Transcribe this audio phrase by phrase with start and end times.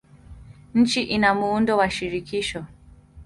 [0.73, 2.65] Nchi ina muundo wa shirikisho.